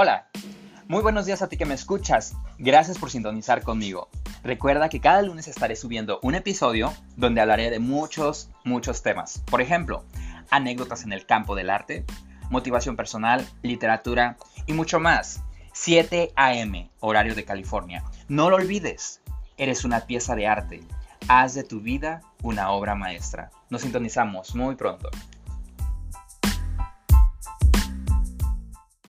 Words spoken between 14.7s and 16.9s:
mucho más. 7 a.m.,